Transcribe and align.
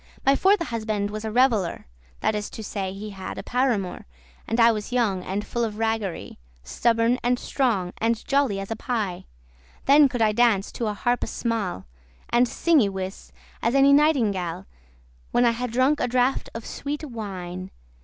My 0.25 0.35
fourthe 0.35 0.63
husband 0.63 1.11
was 1.11 1.23
a 1.25 1.29
revellour; 1.31 1.83
This 2.21 2.33
is 2.45 2.49
to 2.49 2.63
say, 2.63 2.91
he 2.91 3.11
had 3.11 3.37
a 3.37 3.43
paramour, 3.43 4.07
And 4.47 4.59
I 4.59 4.71
was 4.71 4.91
young 4.91 5.21
and 5.21 5.45
full 5.45 5.63
of 5.63 5.75
ragerie,* 5.77 6.37
*wantonness 6.63 6.67
Stubborn 6.67 7.19
and 7.21 7.37
strong, 7.37 7.93
and 7.99 8.25
jolly 8.25 8.59
as 8.59 8.71
a 8.71 8.75
pie.* 8.75 9.25
*magpie 9.25 9.27
Then 9.85 10.09
could 10.09 10.21
I 10.23 10.31
dance 10.31 10.71
to 10.71 10.87
a 10.87 10.95
harpe 10.95 11.27
smale, 11.27 11.85
And 12.31 12.47
sing, 12.47 12.79
y 12.79 12.87
wis,* 12.87 13.31
as 13.61 13.75
any 13.75 13.93
nightingale, 13.93 14.65
*certainly 14.65 15.29
When 15.33 15.45
I 15.45 15.51
had 15.51 15.71
drunk 15.71 15.99
a 15.99 16.07
draught 16.07 16.49
of 16.55 16.63
sweete 16.63 17.05
wine. 17.05 17.69